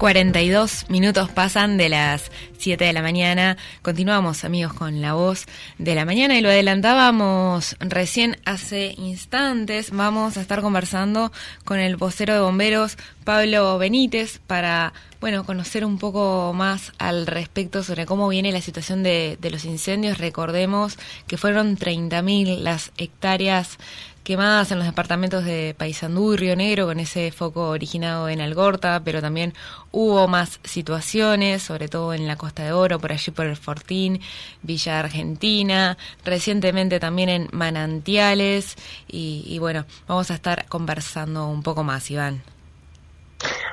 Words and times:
42 0.00 0.88
minutos 0.88 1.28
pasan 1.28 1.76
de 1.76 1.90
las 1.90 2.32
7 2.56 2.86
de 2.86 2.92
la 2.94 3.02
mañana. 3.02 3.58
Continuamos, 3.82 4.44
amigos, 4.44 4.72
con 4.72 5.02
la 5.02 5.12
voz 5.12 5.44
de 5.76 5.94
la 5.94 6.06
mañana 6.06 6.38
y 6.38 6.40
lo 6.40 6.48
adelantábamos 6.48 7.76
recién 7.80 8.38
hace 8.46 8.94
instantes. 8.96 9.90
Vamos 9.90 10.38
a 10.38 10.40
estar 10.40 10.62
conversando 10.62 11.32
con 11.66 11.78
el 11.78 11.96
vocero 11.96 12.32
de 12.32 12.40
bomberos, 12.40 12.96
Pablo 13.24 13.76
Benítez, 13.76 14.38
para, 14.46 14.94
bueno, 15.20 15.44
conocer 15.44 15.84
un 15.84 15.98
poco 15.98 16.54
más 16.54 16.92
al 16.96 17.26
respecto 17.26 17.82
sobre 17.82 18.06
cómo 18.06 18.26
viene 18.26 18.52
la 18.52 18.62
situación 18.62 19.02
de, 19.02 19.36
de 19.38 19.50
los 19.50 19.66
incendios. 19.66 20.16
Recordemos 20.16 20.96
que 21.26 21.36
fueron 21.36 21.76
30.000 21.76 22.56
las 22.60 22.92
hectáreas 22.96 23.76
quemadas 24.22 24.70
en 24.70 24.78
los 24.78 24.86
departamentos 24.86 25.44
de 25.44 25.74
Paysandú 25.76 26.34
y 26.34 26.36
Río 26.36 26.56
Negro 26.56 26.86
con 26.86 27.00
ese 27.00 27.32
foco 27.32 27.70
originado 27.70 28.28
en 28.28 28.40
Algorta, 28.40 29.00
pero 29.04 29.20
también 29.20 29.54
hubo 29.90 30.28
más 30.28 30.60
situaciones, 30.64 31.62
sobre 31.62 31.88
todo 31.88 32.14
en 32.14 32.26
la 32.26 32.36
Costa 32.36 32.64
de 32.64 32.72
Oro, 32.72 32.98
por 32.98 33.12
allí 33.12 33.32
por 33.32 33.46
el 33.46 33.56
Fortín, 33.56 34.20
Villa 34.62 35.00
Argentina, 35.00 35.96
recientemente 36.24 37.00
también 37.00 37.28
en 37.28 37.48
Manantiales 37.52 38.76
y, 39.08 39.58
bueno, 39.58 39.86
vamos 40.06 40.30
a 40.30 40.34
estar 40.34 40.66
conversando 40.66 41.48
un 41.48 41.62
poco 41.62 41.82
más, 41.82 42.10
Iván. 42.10 42.42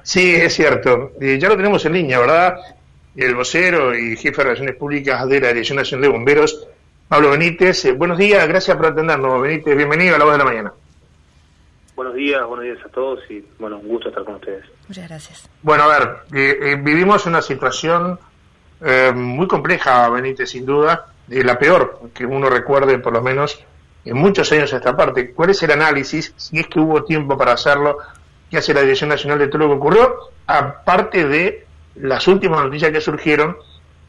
Sí, 0.03 0.33
es 0.35 0.55
cierto. 0.55 1.11
Eh, 1.19 1.37
ya 1.39 1.49
lo 1.49 1.57
tenemos 1.57 1.83
en 1.85 1.93
línea, 1.93 2.19
¿verdad? 2.19 2.55
El 3.15 3.35
vocero 3.35 3.97
y 3.97 4.15
jefe 4.15 4.37
de 4.37 4.43
Relaciones 4.43 4.75
Públicas 4.75 5.27
de 5.27 5.41
la 5.41 5.49
Dirección 5.49 5.77
Nacional 5.77 6.03
de 6.03 6.07
Bomberos 6.07 6.67
Pablo 7.07 7.31
Benítez, 7.31 7.85
eh, 7.85 7.93
buenos 7.93 8.17
días, 8.17 8.45
gracias 8.49 8.75
por 8.75 8.87
atendernos. 8.87 9.41
Benítez, 9.41 9.77
bienvenido 9.77 10.15
a 10.15 10.19
la 10.19 10.25
voz 10.25 10.33
de 10.33 10.37
la 10.39 10.43
mañana. 10.43 10.73
Buenos 11.95 12.15
días, 12.15 12.45
buenos 12.45 12.65
días 12.65 12.79
a 12.85 12.89
todos 12.89 13.19
y 13.29 13.45
bueno, 13.57 13.77
un 13.77 13.87
gusto 13.87 14.09
estar 14.09 14.25
con 14.25 14.35
ustedes. 14.35 14.65
Muchas 14.89 15.07
gracias. 15.07 15.49
Bueno, 15.61 15.83
a 15.83 15.87
ver, 15.87 16.17
eh, 16.33 16.59
eh, 16.61 16.75
vivimos 16.75 17.25
una 17.25 17.41
situación 17.41 18.19
muy 19.15 19.47
compleja, 19.47 20.07
Benítez, 20.09 20.51
sin 20.51 20.63
duda, 20.63 21.07
la 21.29 21.57
peor 21.57 22.11
que 22.13 22.27
uno 22.27 22.47
recuerde, 22.47 22.99
por 22.99 23.11
lo 23.11 23.23
menos, 23.23 23.59
en 24.05 24.15
muchos 24.15 24.51
años 24.51 24.71
a 24.71 24.77
esta 24.77 24.95
parte. 24.95 25.31
¿Cuál 25.31 25.49
es 25.49 25.63
el 25.63 25.71
análisis, 25.71 26.31
si 26.37 26.59
es 26.59 26.67
que 26.67 26.79
hubo 26.79 27.03
tiempo 27.03 27.35
para 27.35 27.53
hacerlo, 27.53 27.97
que 28.51 28.57
hace 28.57 28.75
la 28.75 28.81
Dirección 28.81 29.09
Nacional 29.09 29.39
de 29.39 29.47
todo 29.47 29.63
lo 29.63 29.69
que 29.69 29.73
ocurrió, 29.73 30.15
aparte 30.45 31.27
de 31.27 31.65
las 31.95 32.27
últimas 32.27 32.63
noticias 32.65 32.91
que 32.91 33.01
surgieron 33.01 33.57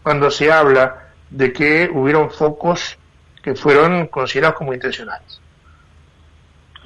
cuando 0.02 0.30
se 0.30 0.52
habla 0.52 1.07
de 1.30 1.52
que 1.52 1.90
hubieron 1.92 2.30
focos 2.30 2.98
que 3.42 3.54
fueron 3.54 4.06
considerados 4.08 4.56
como 4.56 4.74
intencionales. 4.74 5.40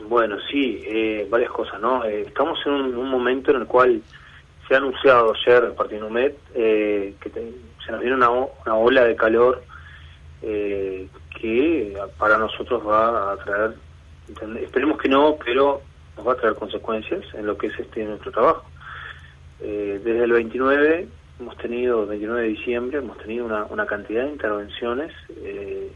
Bueno, 0.08 0.36
sí, 0.50 0.82
eh, 0.86 1.26
varias 1.30 1.50
cosas, 1.50 1.80
¿no? 1.80 2.04
Eh, 2.04 2.22
estamos 2.26 2.58
en 2.66 2.72
un, 2.72 3.08
momento 3.08 3.50
en 3.50 3.62
el 3.62 3.66
cual 3.66 4.02
se 4.66 4.74
ha 4.74 4.78
anunciado 4.78 5.32
ayer 5.32 5.68
por 5.68 5.76
Partinumet 5.76 6.36
eh, 6.54 7.14
que 7.20 7.30
se 7.30 7.92
nos 7.92 8.00
viene 8.00 8.16
una, 8.16 8.30
una 8.30 8.74
ola 8.74 9.04
de 9.04 9.16
calor 9.16 9.62
eh, 10.42 11.08
que 11.40 11.96
para 12.18 12.36
nosotros 12.36 12.86
va 12.86 13.32
a 13.32 13.36
traer, 13.36 13.74
esperemos 14.60 15.00
que 15.00 15.08
no, 15.08 15.36
pero 15.44 15.82
nos 16.16 16.26
va 16.26 16.32
a 16.32 16.36
traer 16.36 16.54
consecuencias 16.54 17.22
en 17.34 17.46
lo 17.46 17.56
que 17.56 17.68
es 17.68 17.78
este 17.78 18.04
nuestro 18.04 18.32
trabajo. 18.32 18.64
desde 19.60 20.24
el 20.24 20.32
29 20.32 21.08
hemos 21.40 21.56
tenido, 21.58 22.06
29 22.06 22.42
de 22.42 22.48
diciembre, 22.48 22.98
hemos 22.98 23.18
tenido 23.18 23.44
una, 23.44 23.64
una 23.64 23.86
cantidad 23.86 24.24
de 24.24 24.32
intervenciones 24.32 25.12
eh, 25.36 25.92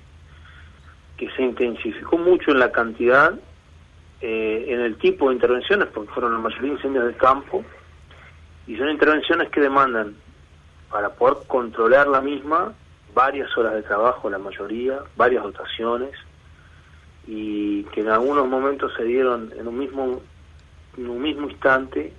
que 1.17 1.31
se 1.31 1.43
intensificó 1.43 2.19
mucho 2.19 2.51
en 2.51 2.59
la 2.59 2.73
cantidad, 2.73 3.35
eh, 4.21 4.65
en 4.69 4.81
el 4.81 4.97
tipo 4.99 5.29
de 5.29 5.35
intervenciones, 5.35 5.89
porque 5.93 6.13
fueron 6.13 6.33
la 6.33 6.39
mayoría 6.39 6.73
incendios 6.73 7.07
de 7.07 7.15
campo, 7.15 7.65
y 8.67 8.77
son 8.77 8.91
intervenciones 8.91 9.49
que 9.51 9.61
demandan, 9.61 10.15
para 10.91 11.11
poder 11.11 11.47
controlar 11.47 12.07
la 12.09 12.21
misma, 12.21 12.73
varias 13.15 13.57
horas 13.57 13.75
de 13.75 13.83
trabajo, 13.83 14.29
la 14.29 14.39
mayoría, 14.39 15.01
varias 15.17 15.43
dotaciones, 15.43 16.13
y 17.27 17.83
que 17.85 18.03
en 18.03 18.09
algunos 18.09 18.47
momentos 18.47 18.93
se 18.97 19.05
dieron 19.05 19.53
en 19.59 19.67
un 19.67 19.79
mismo, 19.79 20.21
en 20.97 21.09
un 21.09 21.23
mismo 21.23 21.49
instante 21.49 22.13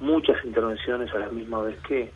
muchas 0.00 0.44
intervenciones 0.44 1.14
a 1.14 1.18
la 1.18 1.28
misma 1.28 1.62
vez 1.62 1.78
que 1.86 2.10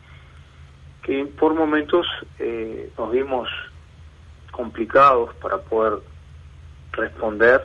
que 1.07 1.25
por 1.25 1.53
momentos 1.53 2.05
eh, 2.37 2.91
nos 2.97 3.11
vimos 3.13 3.47
complicados 4.51 5.33
para 5.35 5.57
poder 5.57 5.99
responder 6.91 7.61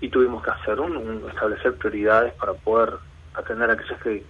y 0.00 0.08
tuvimos 0.08 0.42
que 0.42 0.50
hacer 0.50 0.80
un, 0.80 1.22
establecer 1.28 1.74
prioridades 1.74 2.32
para 2.34 2.54
poder 2.54 2.94
atender 3.34 3.68
a 3.68 3.72
aquellas 3.74 4.00
que, 4.00 4.24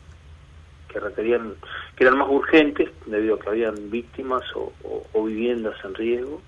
que 0.89 0.99
requerían 0.99 1.55
que 1.95 2.03
eran 2.03 2.19
más 2.19 2.29
urgentes 2.29 2.91
debido 3.07 3.37
a 3.37 3.39
que 3.39 3.49
habían 3.49 3.91
víctimas 3.91 4.43
o, 4.55 5.25
viviendas 5.25 5.77
en 5.85 5.95
riesgo. 5.95 6.43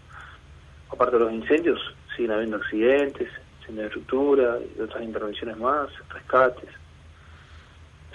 Aparte 0.90 1.16
de 1.16 1.24
los 1.24 1.32
incendios 1.32 1.78
siguen 2.16 2.32
habiendo 2.32 2.56
accidentes 2.56 3.28
incendios 3.60 3.76
de 3.76 3.86
estructura 3.86 4.58
y 4.76 4.80
otras 4.80 5.04
intervenciones 5.04 5.56
más 5.58 5.90
rescates 6.08 6.79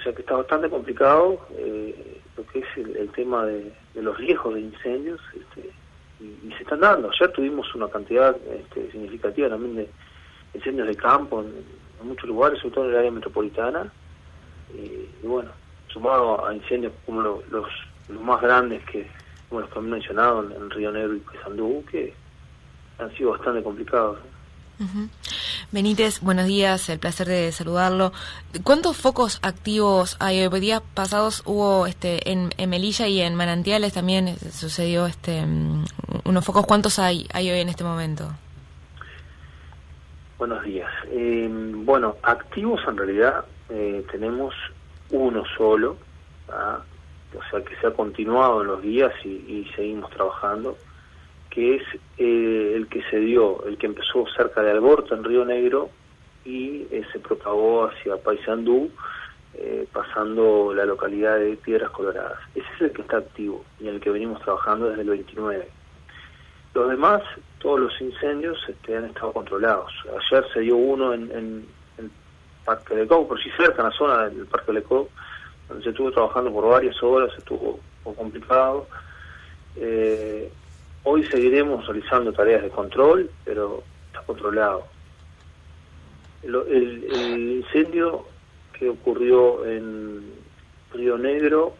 sea 0.05 0.13
que 0.13 0.21
está 0.21 0.35
bastante 0.35 0.69
complicado 0.69 1.39
eh, 1.57 2.21
lo 2.37 2.45
que 2.47 2.59
es 2.59 2.65
el, 2.77 3.09
tema 3.09 3.45
de, 3.45 3.73
los 3.95 4.15
riesgos 4.17 4.53
de 4.53 4.61
incendios 4.61 5.19
este, 5.33 5.71
y, 6.19 6.51
se 6.53 6.63
están 6.63 6.79
dando. 6.79 7.09
Ayer 7.09 7.31
tuvimos 7.31 7.73
una 7.75 7.87
cantidad 7.87 8.35
este, 8.51 8.91
significativa 8.91 9.49
también 9.49 9.75
de 9.75 9.89
incendios 10.53 10.87
de 10.87 10.95
campo 10.95 11.41
en, 11.41 11.85
muchos 12.03 12.27
lugares, 12.27 12.59
sobre 12.59 12.75
todo 12.75 12.85
en 12.85 12.91
el 12.91 12.97
área 12.97 13.11
metropolitana. 13.11 13.91
Y, 14.75 15.25
bueno, 15.25 15.49
sumado 15.87 16.45
a 16.45 16.53
incendios 16.53 16.93
como 17.03 17.21
los, 17.21 17.49
los 17.49 18.21
más 18.21 18.39
grandes 18.41 18.83
que, 18.85 19.07
como 19.49 19.61
los 19.61 19.69
que 19.71 19.79
han 19.79 19.89
mencionado 19.89 20.43
en, 20.43 20.69
Río 20.69 20.91
Negro 20.91 21.15
y 21.15 21.19
Paysandú, 21.19 21.83
que 21.89 22.13
han 22.99 23.11
sido 23.15 23.31
bastante 23.31 23.63
complicados. 23.63 24.19
Benítez, 25.71 26.21
buenos 26.21 26.45
días, 26.45 26.89
el 26.89 26.99
placer 26.99 27.27
de 27.27 27.51
saludarlo. 27.51 28.11
¿Cuántos 28.63 28.97
focos 28.97 29.39
activos 29.41 30.15
hay 30.19 30.45
hoy? 30.45 30.59
Días 30.59 30.81
pasados 30.93 31.41
hubo 31.45 31.87
este, 31.87 32.31
en, 32.31 32.51
Melilla 32.69 33.07
y 33.07 33.19
en 33.21 33.35
Manantiales 33.35 33.93
también 33.93 34.35
sucedió 34.51 35.07
este, 35.07 35.43
mm, 35.45 35.85
unos 36.25 36.45
focos. 36.45 36.65
¿Cuántos 36.67 36.99
hay, 36.99 37.27
hay 37.33 37.49
hoy 37.49 37.59
en 37.59 37.69
este 37.69 37.83
momento? 37.83 38.29
Buenos 40.37 40.63
días. 40.63 40.91
Eh, 41.07 41.49
bueno, 41.51 42.15
activos 42.21 42.81
en 42.87 42.97
realidad 42.97 43.45
eh, 43.69 44.05
tenemos 44.11 44.53
uno 45.09 45.43
solo, 45.57 45.97
¿ah? 46.49 46.79
o 47.35 47.49
sea 47.49 47.65
que 47.65 47.75
se 47.77 47.87
ha 47.87 47.91
continuado 47.91 48.61
en 48.61 48.67
los 48.67 48.81
días 48.83 49.11
y 49.25 49.67
seguimos 49.75 50.11
trabajando 50.11 50.77
que 51.55 51.77
es 51.77 51.83
eh, 52.17 52.73
el 52.75 52.87
que 52.87 53.01
se 53.03 53.17
dio, 53.17 53.65
el 53.65 53.77
que 53.77 53.85
empezó 53.85 54.25
cerca 54.35 54.61
de 54.61 54.71
Alborta, 54.71 55.15
en 55.15 55.23
Río 55.23 55.45
Negro, 55.45 55.89
y 56.43 56.85
eh, 56.91 57.03
se 57.13 57.19
propagó 57.19 57.85
hacia 57.85 58.17
Paysandú, 58.17 58.91
eh, 59.53 59.87
pasando 59.93 60.73
la 60.75 60.83
localidad 60.83 61.39
de 61.39 61.55
Piedras 61.55 61.91
Coloradas. 61.91 62.39
Ese 62.53 62.67
es 62.75 62.81
el 62.81 62.91
que 62.91 63.03
está 63.03 63.17
activo 63.19 63.63
y 63.79 63.87
en 63.87 63.95
el 63.95 64.01
que 64.01 64.09
venimos 64.09 64.41
trabajando 64.41 64.89
desde 64.89 65.03
el 65.03 65.09
29. 65.09 65.69
Los 66.73 66.89
demás, 66.89 67.21
todos 67.59 67.79
los 67.79 68.01
incendios 68.01 68.57
este, 68.67 68.97
han 68.97 69.05
estado 69.05 69.31
controlados. 69.31 69.93
Ayer 70.09 70.45
se 70.53 70.59
dio 70.59 70.75
uno 70.75 71.13
en, 71.13 71.65
el 71.97 72.11
Parque 72.65 73.07
Cou, 73.07 73.29
por 73.29 73.41
si 73.41 73.49
cerca, 73.51 73.81
en 73.81 73.87
la 73.87 73.95
zona 73.95 74.27
del 74.27 74.45
Parque 74.45 74.73
de 74.73 74.83
Cou, 74.83 75.07
donde 75.69 75.85
se 75.85 75.91
estuvo 75.91 76.11
trabajando 76.11 76.51
por 76.51 76.67
varias 76.67 77.01
horas, 77.01 77.31
estuvo 77.37 77.79
complicado. 78.03 78.87
Eh, 79.77 80.51
Hoy 81.07 81.23
seguiremos 81.25 81.85
realizando 81.85 82.33
tareas 82.33 82.63
de 82.63 82.69
control, 82.69 83.29
pero 83.43 83.83
está 84.07 84.21
controlado. 84.23 84.87
El, 86.41 87.63
incendio 87.63 88.25
que 88.73 88.89
ocurrió 88.89 89.63
en 89.67 90.33
Río 90.91 91.19
Negro, 91.19 91.75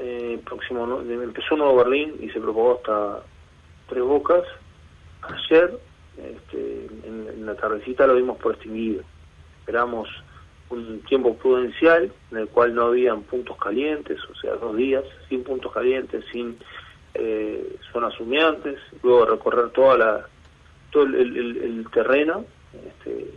eh, 0.00 0.40
próximo 0.44 1.00
empezó 1.02 1.54
en 1.54 1.58
Nuevo 1.58 1.76
Berlín 1.76 2.16
y 2.18 2.30
se 2.30 2.40
propagó 2.40 2.78
hasta 2.78 3.22
Tres 3.88 4.02
Bocas. 4.02 4.44
Ayer, 5.22 5.78
este, 6.18 6.88
en, 7.04 7.46
la 7.46 7.54
tardecita, 7.54 8.08
lo 8.08 8.16
vimos 8.16 8.38
por 8.38 8.54
extinguido. 8.54 9.04
Esperamos 9.60 10.08
un 10.68 11.00
tiempo 11.02 11.36
prudencial 11.36 12.12
en 12.32 12.38
el 12.38 12.48
cual 12.48 12.74
no 12.74 12.86
habían 12.86 13.22
puntos 13.22 13.56
calientes, 13.58 14.18
o 14.28 14.34
sea, 14.34 14.54
dos 14.56 14.76
días 14.76 15.04
sin 15.28 15.44
puntos 15.44 15.70
calientes, 15.70 16.24
sin 16.32 16.58
eh, 17.14 17.76
zonas 17.92 18.18
humeantes, 18.18 18.78
luego 19.02 19.26
recorrer 19.26 19.70
toda 19.70 19.96
la, 19.96 20.26
todo 20.90 21.04
el, 21.04 21.86
terreno 21.92 22.44
este, 22.72 23.30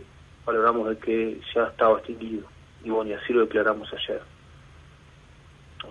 valoramos 0.44 0.90
de 0.90 0.98
que 0.98 1.40
ya 1.54 1.64
estaba 1.64 1.98
extinguido. 1.98 2.44
Y 2.84 2.90
bueno, 2.90 3.10
y 3.10 3.14
así 3.14 3.32
lo 3.32 3.40
declaramos 3.40 3.92
ayer. 3.92 4.22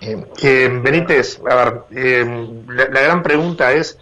Eh, 0.01 0.25
eh, 0.41 0.79
Benítez, 0.83 1.41
a 1.49 1.55
ver, 1.55 1.81
eh, 1.91 2.47
la, 2.67 2.85
gran 2.85 3.23
pregunta 3.23 3.73
es, 3.73 3.97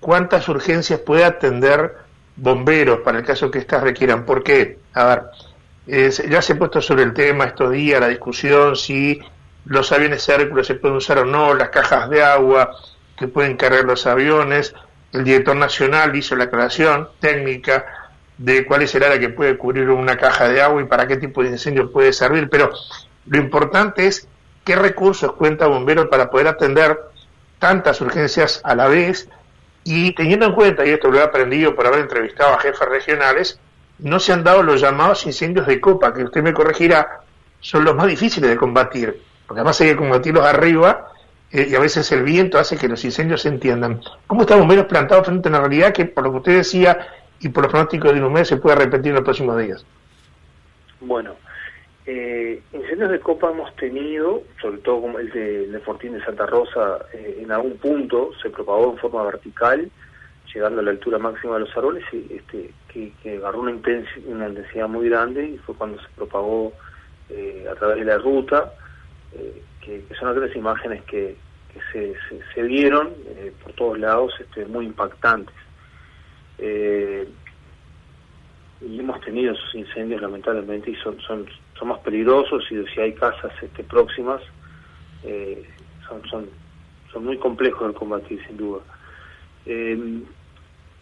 ¿cuántas 0.00 0.48
urgencias 0.48 1.00
puede 1.00 1.24
atender 1.24 1.96
bomberos 2.36 3.00
para 3.00 3.18
el 3.18 3.24
caso 3.24 3.50
que 3.50 3.58
estas 3.58 3.82
requieran? 3.82 4.24
¿Por 4.24 4.42
qué? 4.42 4.78
A 4.94 5.06
ver, 5.86 6.12
ya 6.28 6.42
se 6.42 6.52
ha 6.52 6.58
puesto 6.58 6.80
sobre 6.80 7.02
el 7.02 7.14
tema 7.14 7.44
estos 7.44 7.70
días 7.72 8.00
la 8.00 8.08
discusión 8.08 8.76
si 8.76 9.20
los 9.64 9.92
aviones 9.92 10.28
Hércules 10.28 10.66
se 10.66 10.74
pueden 10.74 10.96
usar 10.96 11.18
o 11.18 11.24
no, 11.24 11.54
las 11.54 11.70
cajas 11.70 12.10
de 12.10 12.22
agua 12.22 12.70
que 13.16 13.28
pueden 13.28 13.56
cargar 13.56 13.84
los 13.84 14.06
aviones. 14.06 14.74
El 15.12 15.24
director 15.24 15.56
nacional 15.56 16.14
hizo 16.16 16.34
la 16.36 16.44
aclaración 16.44 17.08
técnica 17.20 17.84
de 18.38 18.64
cuál 18.64 18.82
es 18.82 18.94
el 18.94 19.04
área 19.04 19.20
que 19.20 19.28
puede 19.28 19.56
cubrir 19.56 19.90
una 19.90 20.16
caja 20.16 20.48
de 20.48 20.60
agua 20.60 20.82
y 20.82 20.86
para 20.86 21.06
qué 21.06 21.16
tipo 21.16 21.42
de 21.42 21.50
incendio 21.50 21.92
puede 21.92 22.12
servir, 22.12 22.48
pero 22.48 22.72
lo 23.26 23.38
importante 23.38 24.06
es 24.06 24.26
qué 24.64 24.74
recursos 24.74 25.32
cuenta 25.34 25.66
Bomberos 25.66 26.06
para 26.06 26.30
poder 26.30 26.48
atender 26.48 26.98
tantas 27.58 28.00
urgencias 28.00 28.60
a 28.64 28.74
la 28.74 28.88
vez 28.88 29.28
y 29.84 30.12
teniendo 30.12 30.46
en 30.46 30.54
cuenta, 30.54 30.84
y 30.84 30.90
esto 30.90 31.10
lo 31.10 31.18
he 31.18 31.22
aprendido 31.22 31.74
por 31.74 31.86
haber 31.86 32.00
entrevistado 32.00 32.54
a 32.54 32.58
jefes 32.58 32.88
regionales, 32.88 33.60
no 33.98 34.18
se 34.18 34.32
han 34.32 34.42
dado 34.42 34.62
los 34.62 34.80
llamados 34.80 35.26
incendios 35.26 35.66
de 35.66 35.80
copa, 35.80 36.12
que 36.12 36.24
usted 36.24 36.42
me 36.42 36.52
corregirá, 36.52 37.20
son 37.60 37.84
los 37.84 37.94
más 37.94 38.06
difíciles 38.06 38.50
de 38.50 38.56
combatir, 38.56 39.22
porque 39.52 39.60
además 39.60 39.80
hay 39.82 39.88
que 39.88 39.96
combatirlos 39.96 40.46
arriba 40.46 41.12
eh, 41.50 41.66
y 41.68 41.74
a 41.74 41.78
veces 41.78 42.10
el 42.10 42.22
viento 42.22 42.58
hace 42.58 42.78
que 42.78 42.88
los 42.88 43.04
incendios 43.04 43.42
se 43.42 43.50
entiendan. 43.50 44.00
¿Cómo 44.26 44.40
está 44.40 44.56
Bomberos 44.56 44.86
plantado 44.86 45.22
frente 45.22 45.46
a 45.46 45.50
una 45.50 45.60
realidad 45.60 45.92
que, 45.92 46.06
por 46.06 46.24
lo 46.24 46.30
que 46.30 46.38
usted 46.38 46.56
decía 46.56 47.06
y 47.38 47.50
por 47.50 47.64
los 47.64 47.70
pronósticos 47.70 48.14
de 48.14 48.24
un 48.24 48.32
mes, 48.32 48.48
se 48.48 48.56
puede 48.56 48.76
repetir 48.76 49.08
en 49.08 49.16
los 49.16 49.24
próximos 49.24 49.58
días? 49.58 49.84
Bueno, 51.02 51.34
eh, 52.06 52.62
incendios 52.72 53.10
de 53.10 53.20
copa 53.20 53.50
hemos 53.50 53.76
tenido, 53.76 54.42
sobre 54.62 54.78
todo 54.78 55.02
como 55.02 55.18
el 55.18 55.30
de, 55.30 55.78
Fortín 55.80 56.14
de 56.14 56.24
Santa 56.24 56.46
Rosa, 56.46 57.00
eh, 57.12 57.40
en 57.42 57.52
algún 57.52 57.76
punto 57.76 58.30
se 58.42 58.48
propagó 58.48 58.92
en 58.92 58.96
forma 58.96 59.22
vertical, 59.24 59.90
llegando 60.54 60.80
a 60.80 60.82
la 60.82 60.92
altura 60.92 61.18
máxima 61.18 61.54
de 61.56 61.60
los 61.60 61.76
árboles, 61.76 62.04
y, 62.10 62.36
este, 62.36 62.70
que, 62.88 63.36
agarró 63.36 63.60
una, 63.60 63.72
una, 64.28 64.48
intensidad 64.48 64.88
muy 64.88 65.10
grande 65.10 65.44
y 65.44 65.58
fue 65.58 65.74
cuando 65.74 66.00
se 66.00 66.08
propagó 66.16 66.72
eh, 67.28 67.66
a 67.70 67.74
través 67.74 67.98
de 67.98 68.04
la 68.06 68.16
ruta, 68.16 68.72
eh, 69.34 69.62
que, 69.80 70.04
son 70.18 70.28
aquellas 70.28 70.54
imágenes 70.56 71.02
que, 71.04 71.36
se, 71.92 72.14
se, 72.54 72.62
vieron 72.62 73.14
por 73.62 73.72
todos 73.72 73.98
lados 73.98 74.34
este, 74.38 74.66
muy 74.66 74.84
impactantes. 74.84 75.54
y 76.58 77.24
hemos 78.98 79.18
tenido 79.22 79.54
esos 79.54 79.74
incendios 79.74 80.20
lamentablemente 80.20 80.90
y 80.90 80.96
son, 80.96 81.18
son 81.20 81.46
son 81.82 81.88
más 81.88 81.98
peligrosos 81.98 82.62
y 82.70 82.84
si 82.94 83.00
hay 83.00 83.12
casas 83.12 83.52
este, 83.60 83.82
próximas, 83.82 84.40
eh, 85.24 85.68
son, 86.06 86.22
son, 86.28 86.48
son 87.12 87.24
muy 87.24 87.36
complejos 87.38 87.88
de 87.88 87.94
combatir, 87.94 88.40
sin 88.46 88.56
duda. 88.56 88.82
Eh, 89.66 90.22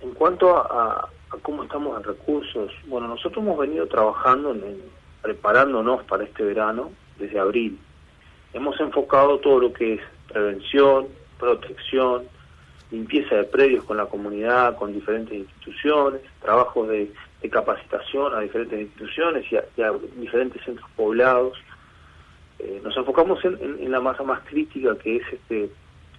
en 0.01 0.11
cuanto 0.15 0.57
a, 0.57 1.11
cómo 1.43 1.65
estamos 1.65 1.99
en 1.99 2.05
recursos, 2.05 2.73
bueno, 2.87 3.09
nosotros 3.09 3.45
hemos 3.45 3.59
venido 3.59 3.87
trabajando, 3.89 4.53
en, 4.53 4.81
preparándonos 5.21 6.03
para 6.05 6.25
este 6.25 6.45
verano 6.45 6.93
desde 7.19 7.39
abril. 7.39 7.79
Hemos 8.53 8.79
enfocado 8.81 9.39
todo 9.39 9.61
lo 9.61 9.73
que 9.73 9.95
es 9.95 10.01
prevención, 10.29 11.09
protección, 11.39 12.25
limpieza 12.91 13.37
de 13.37 13.45
predios 13.45 13.85
con 13.85 13.97
la 13.97 14.07
comunidad, 14.07 14.77
con 14.77 14.93
diferentes 14.93 15.35
instituciones, 15.35 16.21
trabajos 16.43 16.89
de 16.89 17.11
capacitación 17.51 18.35
a 18.35 18.41
diferentes 18.41 18.81
instituciones 18.81 19.45
y 19.51 19.57
a, 19.57 19.93
diferentes 20.17 20.63
centros 20.65 20.89
poblados. 20.97 21.57
Eh, 22.59 22.81
nos 22.85 22.97
enfocamos 22.97 23.43
en, 23.45 23.91
la 23.91 24.01
masa 24.01 24.23
más 24.23 24.41
crítica 24.41 24.97
que 24.99 25.17
es 25.17 25.23
este 25.33 25.71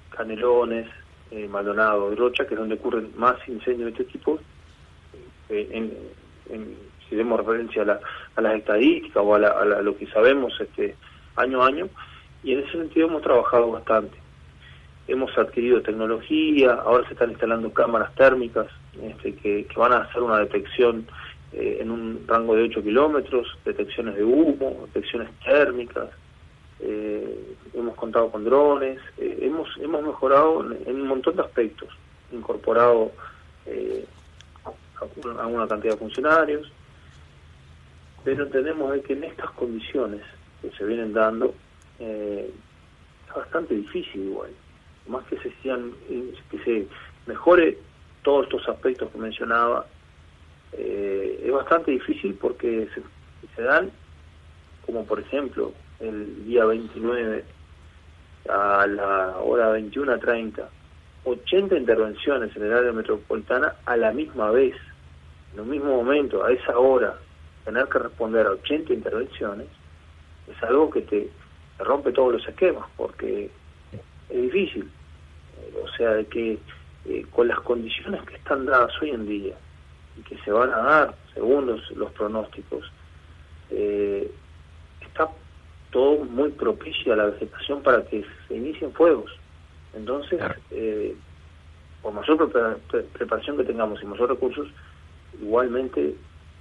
Canelones, 0.10 0.88
eh, 1.32 1.48
Maldonado, 1.48 2.14
Rocha, 2.16 2.46
que 2.46 2.56
es 2.56 2.60
donde 2.60 2.76
ocurren 2.76 3.12
más 3.16 3.36
incendios 3.48 3.94
de 3.94 4.02
este 4.02 4.12
tipo. 4.12 4.40
Eh, 5.50 5.70
en, 5.72 6.92
si 7.08 7.16
demos 7.16 7.40
referencia 7.40 7.84
a, 8.36 8.42
las 8.42 8.56
estadísticas 8.56 9.22
o 9.24 9.36
a, 9.36 9.66
lo 9.82 9.98
que 9.98 10.08
sabemos 10.08 10.54
este 10.60 10.96
año 11.36 11.62
a 11.62 11.68
año, 11.68 11.90
y 12.44 12.54
en 12.54 12.60
ese 12.60 12.72
sentido 12.72 13.08
hemos 13.08 13.22
trabajado 13.22 13.72
bastante. 13.72 14.18
Hemos 15.08 15.36
adquirido 15.38 15.82
tecnología, 15.82 16.74
ahora 16.74 17.06
se 17.08 17.14
están 17.14 17.32
instalando 17.32 17.72
cámaras 17.74 18.14
térmicas 18.16 18.68
este, 19.02 19.36
que, 19.36 19.68
van 19.76 19.94
a 19.94 20.04
hacer 20.04 20.22
una 20.22 20.40
detección 20.40 21.08
eh, 21.54 21.80
en 21.82 21.92
un 21.92 22.24
rango 22.28 22.56
de 22.56 22.64
8 22.64 22.84
kilómetros, 22.84 23.48
detecciones 23.66 24.16
de 24.16 24.24
humo, 24.24 24.88
detecciones 24.94 25.30
térmicas, 25.44 26.10
eh, 26.80 27.56
hemos 27.74 27.96
contado 27.96 28.32
con 28.32 28.44
drones, 28.44 29.00
eh, 29.18 29.40
hemos, 29.42 29.70
hemos 29.78 30.02
mejorado 30.04 30.62
en, 30.62 30.96
un 30.96 31.08
montón 31.08 31.36
de 31.36 31.44
aspectos, 31.44 31.90
incorporado 32.32 33.12
a, 35.40 35.48
una 35.48 35.68
cantidad 35.68 35.94
de 35.94 36.00
funcionarios, 36.00 36.72
pero 38.24 38.44
entendemos 38.44 38.98
que 39.02 39.14
en 39.14 39.26
estas 39.26 39.52
condiciones 39.52 40.22
que 40.62 40.72
se 40.72 40.86
vienen 40.86 41.14
dando, 41.14 41.54
es 42.02 43.36
bastante 43.36 43.76
difícil 43.76 44.24
igual, 44.24 44.52
más 45.08 45.26
que 45.26 45.38
se, 45.38 45.52
sean, 45.62 45.94
que 46.50 46.60
se 46.64 46.88
mejore 47.28 47.78
todos 48.24 48.46
estos 48.46 48.68
aspectos 48.70 49.10
que 49.12 49.18
mencionaba, 49.18 49.86
eh, 50.74 51.42
es 51.44 51.52
bastante 51.52 51.92
difícil 51.92 52.36
porque 52.36 52.88
se, 53.56 53.62
dan, 53.62 53.92
como 54.86 55.06
por 55.06 55.20
ejemplo, 55.20 55.74
el 56.00 56.46
día 56.46 56.66
29 56.66 57.44
a 58.50 58.88
la 58.88 59.38
hora 59.38 59.78
21.30, 59.78 60.66
80 61.24 61.78
intervenciones 61.78 62.56
en 62.56 62.64
el 62.64 62.74
área 62.74 62.92
metropolitana 62.92 63.76
a 63.86 63.98
la 63.98 64.12
misma 64.12 64.52
vez, 64.52 64.76
en 65.54 65.60
el 65.60 65.66
mismo 65.66 65.96
momento, 65.98 66.44
a 66.44 66.52
esa 66.52 66.78
hora, 66.78 67.18
tener 67.66 67.88
que 67.88 68.00
responder 68.00 68.48
a 68.48 68.52
80 68.52 68.94
intervenciones, 68.94 69.68
es 70.48 70.64
algo 70.64 70.90
que 70.90 71.02
te, 71.02 71.30
rompe 71.84 72.12
todos 72.12 72.34
los 72.34 72.48
esquemas, 72.48 72.88
porque 72.98 73.50
es 74.30 74.42
difícil. 74.42 74.90
O 75.84 75.88
sea, 75.96 76.12
de 76.12 76.26
que 76.26 76.58
eh, 77.06 77.26
con 77.32 77.48
las 77.48 77.60
condiciones 77.62 78.22
que 78.24 78.36
están 78.36 78.66
dadas 78.66 78.92
hoy 79.02 79.12
en 79.12 79.28
día 79.28 79.56
y 80.18 80.22
que 80.22 80.38
se 80.40 80.52
van 80.52 80.72
a 80.72 80.78
dar 80.78 81.16
según 81.34 81.68
los, 81.68 82.12
pronósticos, 82.12 82.92
eh, 83.70 84.30
está 85.02 85.30
todo 85.92 86.24
muy 86.26 86.50
propicio 86.52 87.14
a 87.14 87.16
la 87.16 87.26
vegetación 87.26 87.82
para 87.82 88.04
que 88.06 88.26
se 88.48 88.56
inicien 88.56 88.94
fuegos. 88.94 89.32
Entonces, 89.94 90.40
eh, 90.72 91.16
por 92.02 92.14
mayor 92.14 92.52
preparación 93.14 93.58
que 93.58 93.64
tengamos 93.64 94.02
y 94.02 94.06
mayor 94.06 94.30
recursos, 94.30 94.68
igualmente 95.42 96.16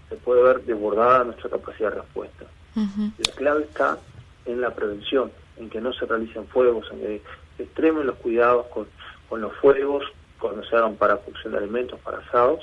se 0.08 0.16
puede 0.16 0.42
ver 0.42 0.62
desbordada 0.62 1.24
nuestra 1.24 1.50
capacidad 1.50 1.90
de 1.90 2.00
respuesta. 2.00 2.44
La 2.74 3.32
clave 3.36 3.62
está 3.62 3.98
en 4.46 4.60
la 4.60 4.74
prevención, 4.74 5.30
en 5.56 5.70
que 5.70 5.80
no 5.80 5.92
se 5.92 6.06
realicen 6.06 6.46
fuegos, 6.46 6.86
en 6.92 7.00
que 7.00 7.22
extremen 7.58 8.06
los 8.06 8.16
cuidados 8.16 8.66
con, 8.66 8.86
con 9.28 9.40
los 9.40 9.54
fuegos, 9.56 10.04
cuando 10.38 10.64
se 10.64 10.74
hagan 10.76 10.96
para 10.96 11.16
cocción 11.16 11.52
de 11.52 11.58
alimentos, 11.58 12.00
para 12.00 12.18
asados, 12.18 12.60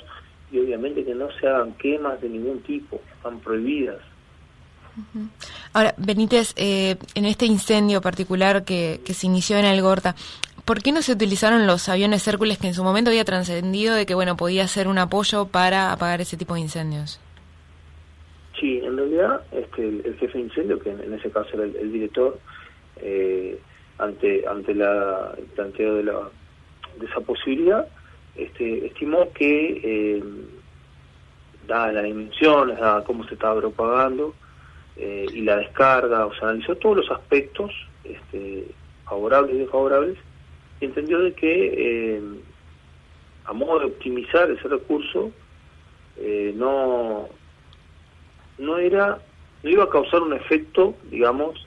y 0.50 0.58
obviamente 0.58 1.04
que 1.04 1.14
no 1.14 1.30
se 1.32 1.46
hagan 1.46 1.72
quemas 1.74 2.20
de 2.20 2.28
ningún 2.28 2.60
tipo, 2.62 3.00
están 3.16 3.40
prohibidas. 3.40 3.98
Ahora, 5.72 5.94
Benítez, 5.96 6.54
eh, 6.56 6.96
en 7.14 7.24
este 7.24 7.46
incendio 7.46 8.00
particular 8.00 8.64
que, 8.64 9.00
que 9.04 9.14
se 9.14 9.26
inició 9.26 9.56
en 9.56 9.64
Algorta, 9.64 10.16
¿por 10.64 10.82
qué 10.82 10.90
no 10.90 11.02
se 11.02 11.12
utilizaron 11.12 11.68
los 11.68 11.88
aviones 11.88 12.26
Hércules 12.26 12.58
que 12.58 12.66
en 12.66 12.74
su 12.74 12.82
momento 12.82 13.10
había 13.10 13.24
trascendido 13.24 13.94
de 13.94 14.06
que 14.06 14.14
bueno 14.14 14.36
podía 14.36 14.66
ser 14.66 14.88
un 14.88 14.98
apoyo 14.98 15.46
para 15.46 15.92
apagar 15.92 16.20
ese 16.20 16.36
tipo 16.36 16.54
de 16.54 16.60
incendios? 16.60 17.20
Este, 19.50 19.88
el, 19.88 20.16
jefe 20.18 20.38
de 20.38 20.44
incendio, 20.44 20.78
que 20.78 20.90
en, 20.90 21.12
ese 21.12 21.30
caso 21.30 21.50
era 21.54 21.64
el, 21.64 21.92
director, 21.92 22.38
eh, 22.96 23.58
ante 23.98 24.46
ante 24.46 24.74
la, 24.74 25.34
el 25.36 25.44
planteo 25.46 25.94
de 25.96 26.04
la, 26.04 26.30
de 26.98 27.06
esa 27.06 27.20
posibilidad, 27.20 27.88
este, 28.36 28.86
estimó 28.86 29.32
que, 29.32 29.80
eh, 29.82 30.22
dadas 31.66 31.94
las 31.94 32.04
dimensiones, 32.04 32.78
dada 32.78 33.04
cómo 33.04 33.24
se 33.24 33.34
estaba 33.34 33.60
propagando 33.60 34.34
eh, 34.96 35.26
y 35.32 35.42
la 35.42 35.56
descarga, 35.56 36.26
o 36.26 36.34
sea, 36.34 36.50
analizó 36.50 36.76
todos 36.76 36.98
los 36.98 37.10
aspectos 37.10 37.72
este, 38.04 38.68
favorables 39.04 39.56
y 39.56 39.58
desfavorables, 39.58 40.18
y 40.80 40.84
entendió 40.84 41.18
de 41.18 41.32
que, 41.32 42.16
eh, 42.16 42.22
a 43.46 43.52
modo 43.52 43.80
de 43.80 43.86
optimizar 43.86 44.48
ese 44.50 44.68
recurso, 44.68 45.32
no, 46.54 47.28
no 48.58 48.78
era, 48.78 49.18
no 49.62 49.70
iba 49.70 49.84
a 49.84 49.90
causar 49.90 50.22
un 50.22 50.32
efecto, 50.32 50.94
digamos, 51.10 51.66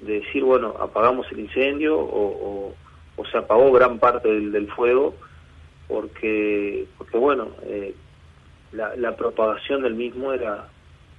de 0.00 0.20
decir, 0.20 0.44
bueno, 0.44 0.74
apagamos 0.78 1.30
el 1.32 1.40
incendio 1.40 1.98
o 1.98 2.74
o 3.18 3.26
se 3.26 3.36
apagó 3.36 3.70
gran 3.72 3.98
parte 3.98 4.28
del, 4.28 4.52
del 4.52 4.68
fuego 4.68 5.14
porque, 5.88 6.86
porque 6.96 7.18
bueno, 7.18 7.48
eh, 7.64 7.94
la, 8.72 9.16
propagación 9.16 9.82
del 9.82 9.94
mismo 9.94 10.32
era, 10.32 10.68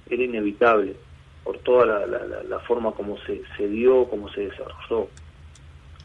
era 0.08 0.22
inevitable 0.22 0.96
por 1.44 1.58
toda 1.58 2.06
la, 2.06 2.58
forma 2.60 2.92
como 2.92 3.18
se, 3.18 3.42
se 3.56 3.68
dio, 3.68 4.04
como 4.08 4.30
se 4.30 4.42
desarrolló. 4.42 5.08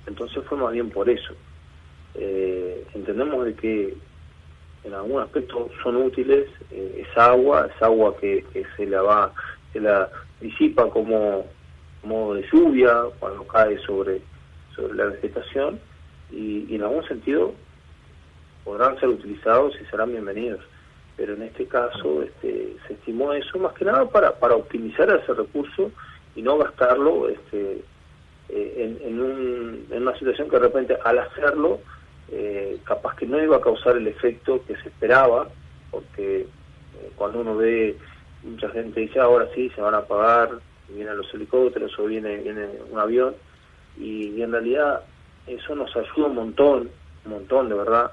Entonces 0.07 0.43
fue 0.45 0.57
más 0.57 0.73
bien 0.73 0.89
por 0.89 1.09
eso. 1.09 1.33
Eh, 2.15 2.85
entendemos 2.93 3.45
de 3.45 3.53
que 3.53 3.95
en 4.85 4.93
algún 4.93 5.21
aspecto 5.21 5.69
son 5.81 5.97
útiles, 5.97 6.47
eh, 6.71 7.05
es 7.05 7.17
agua, 7.17 7.67
es 7.73 7.81
agua 7.81 8.15
que, 8.17 8.45
se 8.77 8.85
la 8.85 9.01
va, 9.01 9.33
se 9.73 9.79
la 9.79 10.09
disipa 10.39 10.89
como 10.89 11.45
modo 12.03 12.35
de 12.35 12.47
lluvia 12.51 12.93
cuando 13.19 13.45
cae 13.47 13.77
sobre, 13.79 14.21
sobre 14.75 14.93
la 14.93 15.05
vegetación 15.05 15.79
y, 16.31 16.73
en 16.75 16.83
algún 16.83 17.05
sentido 17.07 17.53
podrán 18.63 18.99
ser 18.99 19.09
utilizados 19.09 19.75
y 19.81 19.85
serán 19.85 20.11
bienvenidos. 20.11 20.61
Pero 21.17 21.33
en 21.33 21.43
este 21.43 21.65
caso 21.65 22.23
este, 22.23 22.75
se 22.87 22.93
estimó 22.93 23.33
eso 23.33 23.57
más 23.57 23.73
que 23.73 23.85
nada 23.85 24.05
para, 24.05 24.37
para 24.37 24.55
optimizar 24.55 25.09
ese 25.09 25.33
recurso 25.33 25.91
y 26.35 26.41
no 26.41 26.57
gastarlo 26.57 27.29
este, 27.29 27.81
eh, 28.49 28.99
en, 29.01 29.19
un, 29.19 29.85
en, 29.89 30.01
una 30.01 30.17
situación 30.17 30.49
que 30.49 30.57
de 30.57 30.63
repente 30.63 30.97
al 31.03 31.19
hacerlo 31.19 31.79
eh, 32.31 32.79
capaz 32.83 33.15
que 33.15 33.25
no 33.25 33.41
iba 33.41 33.57
a 33.57 33.61
causar 33.61 33.97
el 33.97 34.07
efecto 34.07 34.63
que 34.65 34.75
se 34.77 34.89
esperaba, 34.89 35.47
porque 35.91 36.41
eh, 36.41 37.11
cuando 37.15 37.41
uno 37.41 37.55
ve, 37.55 37.97
mucha 38.43 38.69
gente 38.69 39.01
dice 39.01 39.19
ahora 39.19 39.47
sí, 39.53 39.69
se 39.75 39.81
van 39.81 39.95
a 39.95 40.01
pagar, 40.01 40.49
vienen 40.89 41.17
los 41.17 41.33
helicópteros 41.33 41.97
o 41.99 42.05
viene, 42.05 42.37
viene 42.37 42.67
un 42.91 42.99
avión, 42.99 43.35
y 43.97 44.41
en 44.41 44.51
realidad 44.51 45.01
eso 45.47 45.75
nos 45.75 45.95
ayuda 45.95 46.27
un 46.27 46.35
montón, 46.35 46.89
un 47.25 47.31
montón 47.31 47.69
de 47.69 47.75
verdad, 47.75 48.11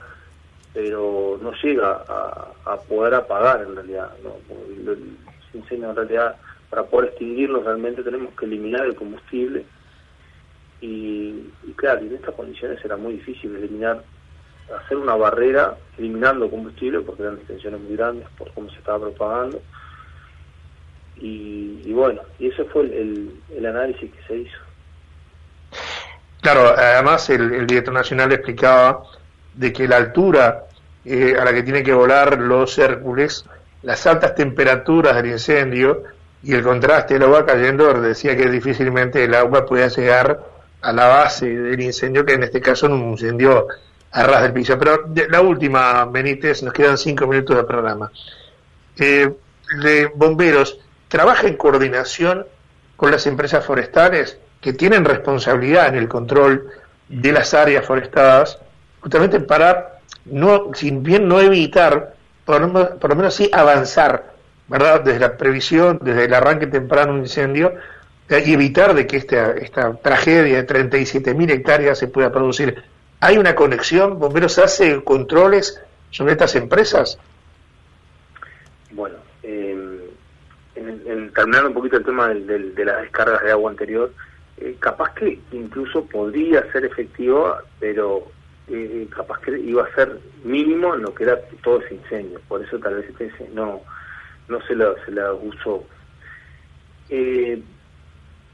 pero 0.75 1.39
no 1.43 1.53
llega 1.63 2.05
a, 2.65 2.77
poder 2.89 3.15
apagar 3.15 3.63
en 3.63 3.75
realidad. 3.75 4.11
¿no? 4.23 4.33
en 5.71 5.97
realidad, 5.97 6.37
para 6.71 6.85
poder 6.85 7.11
extinguirlo 7.11 7.63
realmente 7.63 8.03
tenemos 8.03 8.35
que 8.35 8.47
eliminar 8.47 8.87
el 8.87 8.95
combustible 8.95 9.65
y, 10.83 11.73
claro, 11.77 12.01
en 12.01 12.15
estas 12.15 12.35
condiciones 12.35 12.85
era 12.85 12.97
muy 12.97 13.15
difícil 13.15 13.55
eliminar, 13.55 14.03
hacer 14.77 14.97
una 14.97 15.15
barrera 15.15 15.77
eliminando 15.97 16.51
combustible 16.51 17.01
porque 17.01 17.23
eran 17.23 17.37
extensiones 17.37 17.81
muy 17.81 17.97
grandes 17.97 18.27
por 18.37 18.53
cómo 18.53 18.69
se 18.69 18.79
estaba 18.79 18.99
propagando. 18.99 19.63
Y, 21.17 21.93
bueno, 21.93 22.23
y 22.41 22.49
ese 22.49 22.65
fue 22.65 22.83
el, 22.83 23.33
el, 23.57 23.67
análisis 23.67 24.11
que 24.13 24.23
se 24.27 24.37
hizo. 24.39 24.59
Claro, 26.41 26.75
además 26.77 27.31
el, 27.31 27.53
el 27.55 27.67
director 27.67 27.95
nacional 27.95 28.33
explicaba 28.33 29.05
de 29.55 29.73
que 29.73 29.87
la 29.87 29.99
altura 29.99 30.65
eh, 31.05 31.37
a 31.39 31.45
la 31.45 31.53
que 31.53 31.63
tienen 31.63 31.85
que 31.85 31.93
volar 31.93 32.39
los 32.39 32.77
Hércules, 32.79 33.45
las 33.83 34.05
altas 34.07 34.35
temperaturas 34.35 35.15
del 35.15 35.27
incendio 35.27 36.03
y 36.43 36.55
el 36.55 36.63
contraste 36.63 37.15
del 37.15 37.25
agua 37.25 37.47
cayendo 37.47 37.93
decía 38.01 38.37
que 38.37 38.49
difícilmente 38.49 39.23
el 39.23 39.35
agua 39.35 39.65
podía 39.65 39.87
llegar 39.89 40.52
a 40.83 40.93
la 40.93 41.07
base 41.07 41.47
del 41.49 41.81
incendio, 41.81 42.25
que 42.25 42.35
en 42.35 42.43
este 42.43 42.61
caso 42.61 42.89
no 42.89 42.97
un 42.97 43.11
incendio 43.13 43.69
a 44.11 44.23
ras 44.25 44.43
del 44.43 44.53
piso. 44.53 44.79
Pero 44.79 45.09
la 45.31 45.41
última, 45.41 46.05
Benítez, 46.07 46.63
nos 46.63 46.73
quedan 46.73 46.99
cinco 46.99 47.27
minutos 47.27 47.57
de 47.57 47.65
programa. 47.65 48.11
Eh, 48.99 49.33
de 49.83 50.07
bomberos, 50.15 50.79
¿trabaja 51.09 51.47
en 51.47 51.57
coordinación 51.57 52.47
con 52.97 53.11
las 53.11 53.27
empresas 53.27 53.65
forestales 53.65 54.39
que 54.61 54.73
tienen 54.73 55.05
responsabilidad 55.05 55.89
en 55.89 55.97
el 55.97 56.09
control 56.09 56.69
de 57.09 57.33
las 57.33 57.53
áreas 57.55 57.85
forestadas 57.85 58.59
justamente 59.01 59.41
para, 59.41 59.99
no, 60.27 60.71
sin 60.75 61.03
bien 61.03 61.27
no 61.27 61.41
evitar, 61.41 62.15
por, 62.45 62.61
lo 62.61 63.17
menos 63.17 63.35
sí 63.35 63.51
avanzar, 63.53 64.33
¿verdad? 64.69 65.01
Desde 65.01 65.19
la 65.19 65.37
previsión, 65.37 65.99
desde 66.03 66.27
el 66.27 66.35
arranque 66.35 66.69
temprano 66.69 67.13
de 67.13 67.19
un 67.19 67.25
incendio, 67.25 67.75
y 68.41 68.53
evitar 68.53 68.95
de 68.95 69.07
que 69.07 69.17
esta, 69.17 69.53
esta 69.53 69.95
tragedia 69.95 70.63
de 70.63 70.67
37.000 70.67 71.51
hectáreas 71.51 71.99
se 71.99 72.09
pueda 72.09 72.33
producir. 72.33 72.83
¿Hay 73.21 73.39
una 73.39 73.55
conexión? 73.55 74.19
¿Bomberos 74.19 74.59
hace 74.59 75.03
controles 75.05 75.81
sobre 76.11 76.33
estas 76.33 76.55
empresas? 76.57 77.19
Bueno, 78.91 79.17
eh, 79.43 80.11
en, 80.75 81.33
terminando 81.33 81.69
un 81.69 81.75
poquito 81.75 81.97
el 81.97 82.05
tema 82.05 82.29
de 82.29 82.85
las 82.85 83.03
descargas 83.03 83.43
de 83.43 83.53
agua 83.53 83.71
anterior, 83.71 84.13
eh, 84.59 84.77
capaz 84.79 85.15
que 85.15 85.41
incluso 85.53 86.05
podría 86.05 86.71
ser 86.73 86.85
efectivo, 86.85 87.57
pero 87.81 88.31
eh, 88.69 89.09
capaz 89.15 89.41
que 89.41 89.59
iba 89.59 89.85
a 89.85 89.95
ser 89.95 90.19
mínimo 90.45 90.95
en 90.95 91.03
lo 91.03 91.15
que 91.15 91.25
era 91.25 91.39
todo 91.63 91.81
ese 91.81 91.95
incendio. 91.95 92.41
Por 92.49 92.63
eso 92.63 92.79
tal 92.79 92.95
vez 92.97 93.09
este 93.09 93.33
no, 93.55 93.81
no 94.49 94.61
se 94.67 94.75
la, 94.75 94.95
se 95.05 95.11
la 95.11 95.33
usó. 95.33 95.85
Eh, 97.09 97.61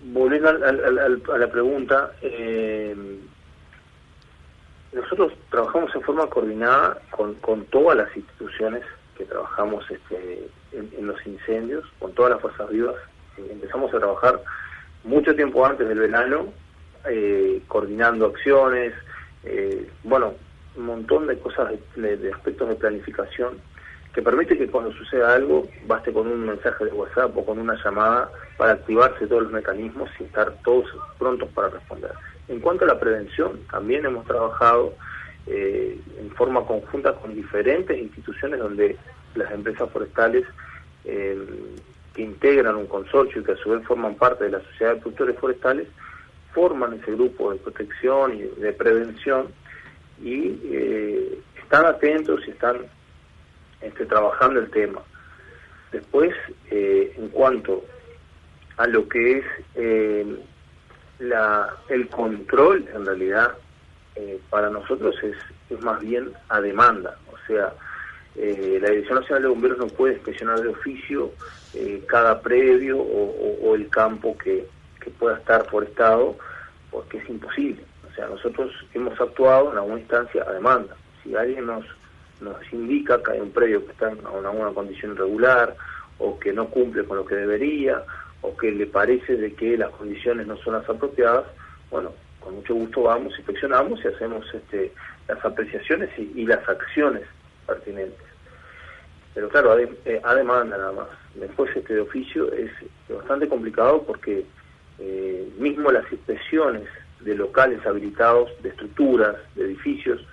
volviendo 0.03 0.49
a 0.49 1.39
la 1.39 1.51
pregunta, 1.51 2.13
eh, 2.23 2.97
nosotros 4.93 5.33
trabajamos 5.51 5.95
en 5.95 6.03
forma 6.03 6.27
coordinada 6.29 6.99
con, 7.11 7.35
con 7.35 7.65
todas 7.67 7.97
las 7.97 8.17
instituciones 8.17 8.83
que 9.17 9.25
trabajamos 9.25 9.85
este, 9.91 10.49
en, 10.73 11.07
los 11.07 11.27
incendios, 11.27 11.85
con 11.99 12.13
todas 12.13 12.33
las 12.33 12.41
fuerzas 12.41 12.71
vivas. 12.71 12.97
empezamos 13.51 13.93
a 13.93 13.99
trabajar 13.99 14.41
mucho 15.05 15.35
tiempo 15.35 15.65
antes 15.67 15.89
del 15.89 15.99
verano, 15.99 16.53
coordinando 17.69 18.27
acciones, 18.27 18.95
eh, 19.45 19.89
bueno, 20.05 20.35
un 20.77 20.87
montón 20.87 21.27
de 21.27 21.39
cosas, 21.39 21.73
de, 21.97 22.33
aspectos 22.33 22.69
de 22.69 22.75
planificación 22.75 23.59
que 24.19 24.23
permite 24.23 24.59
que 24.59 24.67
cuando 24.67 24.91
suceda 24.95 25.33
algo 25.33 25.69
baste 25.87 26.13
con 26.13 26.27
un 26.27 26.45
mensaje 26.45 26.87
de 26.87 26.91
WhatsApp 26.91 27.37
o 27.37 27.47
con 27.47 27.57
una 27.57 27.81
llamada 27.85 28.29
para 28.57 28.73
activarse 28.73 29.29
todos 29.29 29.45
los 29.45 29.53
mecanismos 29.53 30.11
y 30.19 30.25
estar 30.25 30.53
todos 30.65 30.87
prontos 31.21 31.49
para 31.51 31.69
responder. 31.69 32.11
En 32.49 32.59
cuanto 32.59 32.85
a 32.85 32.89
la 32.89 32.99
prevención, 32.99 33.61
también 33.71 34.05
hemos 34.05 34.27
trabajado 34.27 34.93
eh, 35.47 36.01
en 36.19 36.31
forma 36.33 36.67
conjunta 36.67 37.13
con 37.13 37.33
diferentes 37.33 37.97
instituciones 37.97 38.59
donde 38.59 38.97
las 39.37 39.53
empresas 39.53 39.89
forestales 39.89 40.45
eh, 41.05 41.39
que 42.13 42.23
integran 42.23 42.75
un 42.75 42.89
consorcio 42.89 43.41
y 43.41 43.45
que 43.45 43.53
a 43.53 43.57
su 43.59 43.71
vez 43.71 43.87
forman 43.87 44.17
parte 44.17 44.47
de 44.47 44.51
la 44.51 44.61
sociedad 44.63 44.95
de 44.95 45.01
productores 45.01 45.39
forestales 45.39 45.87
forman 46.53 46.95
ese 46.95 47.13
grupo 47.13 47.53
de 47.53 47.59
protección 47.61 48.35
y 48.35 48.61
de 48.61 48.73
prevención 48.73 49.47
y 50.21 50.59
eh, 50.65 51.39
están 51.63 51.87
atentos 51.87 52.41
y 52.49 52.51
están 52.51 52.79
este, 53.81 54.07
trabajando 54.07 54.61
el 54.61 54.71
tema. 54.71 55.03
Después, 55.93 56.35
eh, 56.71 57.15
en 57.17 57.29
cuanto 57.29 57.85
a 58.77 58.87
lo 58.87 59.09
que 59.09 59.39
es 59.39 59.45
eh, 59.75 60.27
la, 61.19 61.75
el 61.89 62.09
control, 62.09 62.87
en 62.95 63.07
realidad, 63.07 63.53
para 64.51 64.69
nosotros 64.69 65.15
es, 65.23 65.37
es 65.71 65.81
más 65.81 66.01
bien 66.01 66.33
a 66.49 66.61
demanda. 66.61 67.17
O 67.33 67.37
sea, 67.47 67.73
la 68.35 68.91
Dirección 68.91 69.21
Nacional 69.21 69.43
de 69.43 69.49
Bomberos 69.49 69.79
no 69.79 69.87
puede 69.87 70.15
inspeccionar 70.15 70.61
de 70.61 70.69
oficio 70.71 71.31
cada 72.07 72.41
predio 72.41 72.99
o, 72.99 73.75
el 73.77 73.89
campo 73.91 74.37
que, 74.37 74.67
que 75.01 75.11
pueda 75.11 75.39
estar 75.39 75.65
forestado 75.71 76.37
porque 76.91 77.19
es 77.19 77.29
imposible. 77.29 77.83
O 78.11 78.15
sea, 78.15 78.27
nosotros 78.27 78.73
hemos 78.95 79.19
actuado 79.21 79.73
en 79.73 79.79
alguna 79.79 80.01
instancia 80.01 80.45
a 80.47 80.53
demanda. 80.53 80.97
Si 81.23 81.35
alguien 81.35 81.67
nos, 81.67 81.85
nos 82.41 82.57
indica 82.73 83.23
que 83.23 83.33
hay 83.33 83.41
un 83.41 83.51
predio 83.51 83.85
que 83.85 83.93
está 83.93 84.11
en 84.11 84.25
alguna 84.27 84.71
condición 84.73 85.13
irregular 85.13 85.77
o 86.19 86.39
que 86.39 86.53
no 86.53 86.69
cumple 86.69 87.05
con 87.05 87.17
lo 87.17 87.25
que 87.25 87.37
debería 87.37 88.03
o 88.43 88.57
que 88.57 88.71
le 88.71 88.87
parece 88.87 89.37
de 89.37 89.55
que 89.55 89.77
las 89.77 89.91
condiciones 89.91 90.47
no 90.47 90.57
son 90.59 90.75
las 90.75 90.89
apropiadas, 90.89 91.45
bueno, 91.91 92.13
con 92.41 92.57
mucho 92.57 92.75
gusto 92.75 93.03
vamos, 93.03 93.37
inspeccionamos 93.37 94.01
y 94.05 94.09
hacemos 94.09 94.47
este, 94.55 94.93
las 95.27 95.45
apreciaciones 95.45 96.11
y, 96.19 96.47
las 96.47 96.67
acciones 96.69 97.23
pertinentes. 97.67 98.27
Pero 99.35 99.49
claro, 99.49 99.73
a, 99.73 99.81
eh, 99.81 100.21
a, 100.23 100.35
demanda 100.35 100.79
nada 100.79 100.93
más. 100.93 101.09
Después 101.35 101.75
este 101.77 101.95
de 101.95 102.01
oficio 102.01 102.53
es 102.53 102.71
bastante 103.09 103.49
complicado 103.49 104.03
porque 104.03 104.45
eh, 104.99 105.49
mismo 105.59 105.91
las 105.93 106.11
inspecciones 106.11 106.89
de 107.21 107.35
locales 107.35 107.85
habilitados, 107.87 108.51
de 108.63 108.71
estructuras, 108.71 109.37
de 109.55 109.65
edificios, 109.65 110.25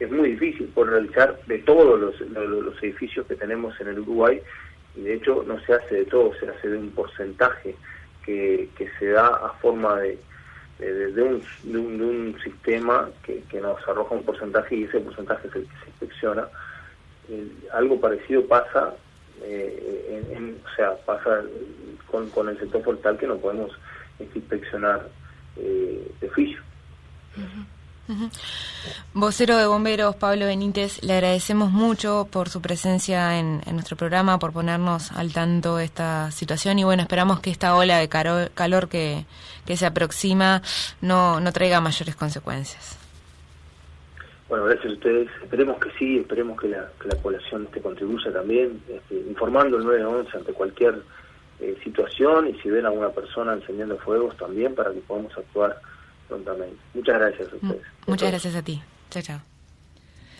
es 0.00 0.10
muy 0.10 0.30
difícil 0.32 0.66
por 0.68 0.88
realizar 0.88 1.38
de 1.46 1.58
todos 1.58 1.98
los, 1.98 2.20
los, 2.30 2.82
edificios 2.82 3.26
que 3.26 3.34
tenemos 3.34 3.78
en 3.80 3.88
el 3.88 4.00
Uruguay 4.00 4.40
y 4.96 5.02
de 5.02 5.14
hecho 5.14 5.44
no 5.46 5.60
se 5.60 5.74
hace 5.74 5.96
de 5.96 6.04
todo, 6.04 6.32
se 6.38 6.48
hace 6.48 6.68
de 6.68 6.78
un 6.78 6.90
porcentaje 6.90 7.74
que, 8.24 8.68
que 8.76 8.88
se 8.98 9.08
da 9.10 9.26
a 9.26 9.50
forma 9.60 9.96
de, 9.98 10.18
de, 10.78 11.22
un, 11.22 11.42
de, 11.64 11.78
un, 11.78 12.36
sistema 12.42 13.08
que, 13.22 13.42
que, 13.50 13.60
nos 13.60 13.76
arroja 13.88 14.14
un 14.14 14.22
porcentaje 14.22 14.76
y 14.76 14.84
ese 14.84 15.00
porcentaje 15.00 15.48
es 15.48 15.56
el 15.56 15.62
que 15.62 15.78
se 15.78 15.90
inspecciona. 15.90 16.48
algo 17.72 18.00
parecido 18.00 18.46
pasa, 18.46 18.94
eh, 19.42 20.22
en, 20.30 20.60
o 20.64 20.76
sea, 20.76 20.94
pasa 21.04 21.42
con, 22.10 22.30
con 22.30 22.48
el 22.48 22.58
sector 22.58 22.82
forestal 22.84 23.18
que 23.18 23.26
no 23.26 23.38
podemos 23.38 23.72
inspeccionar 24.20 25.08
eh, 25.56 26.10
de 26.20 26.28
Vocero 29.12 29.56
de 29.56 29.66
Bomberos, 29.66 30.16
Pablo 30.16 30.46
Benítez, 30.46 31.02
le 31.02 31.12
agradecemos 31.12 31.70
mucho 31.70 32.26
por 32.30 32.48
su 32.48 32.62
presencia 32.62 33.38
en, 33.38 33.60
nuestro 33.72 33.96
programa, 33.96 34.38
por 34.38 34.52
ponernos 34.52 35.12
al 35.12 35.32
tanto 35.32 35.76
de 35.76 35.84
esta 35.84 36.30
situación 36.30 36.78
y 36.78 36.84
bueno, 36.84 37.02
esperamos 37.02 37.40
que 37.40 37.50
esta 37.50 37.76
ola 37.76 37.98
de 37.98 38.08
calor, 38.08 38.88
que, 38.88 39.24
se 39.66 39.86
aproxima 39.86 40.62
no, 41.02 41.40
no 41.40 41.52
traiga 41.52 41.80
mayores 41.80 42.16
consecuencias. 42.16 42.98
Bueno, 44.48 44.64
gracias 44.64 44.86
a 44.86 44.94
ustedes. 44.94 45.28
Esperemos 45.42 45.78
que 45.78 45.90
sí, 45.98 46.18
esperemos 46.18 46.58
que 46.58 46.68
la, 46.68 46.88
que 46.98 47.08
la 47.08 47.16
población 47.16 47.66
te 47.66 47.82
contribuya 47.82 48.32
también, 48.32 48.80
este, 48.88 49.16
informando 49.28 49.76
el 49.76 49.84
911 49.84 50.38
ante 50.38 50.52
cualquier 50.54 51.02
eh, 51.60 51.76
situación 51.84 52.48
y 52.48 52.54
si 52.60 52.70
ven 52.70 52.86
a 52.86 52.88
alguna 52.88 53.10
persona 53.10 53.52
encendiendo 53.52 53.98
fuegos 53.98 54.36
también 54.38 54.74
para 54.74 54.92
que 54.92 55.00
podamos 55.00 55.36
actuar 55.36 55.78
prontamente. 56.28 56.76
Muchas 56.94 57.18
gracias 57.18 57.48
a 57.48 57.52
mm, 57.52 57.70
ustedes. 57.70 57.86
Muchas 58.06 58.30
gracias 58.30 58.54
a 58.54 58.62
ti. 58.62 58.82
Chao, 59.10 59.22
chao. 59.22 59.40